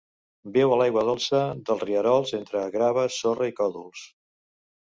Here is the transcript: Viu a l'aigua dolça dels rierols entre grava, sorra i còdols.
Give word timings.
Viu 0.53 0.71
a 0.71 0.77
l'aigua 0.81 1.03
dolça 1.09 1.41
dels 1.67 1.85
rierols 1.85 2.33
entre 2.39 2.65
grava, 2.79 3.07
sorra 3.19 3.51
i 3.53 3.57
còdols. 3.63 4.09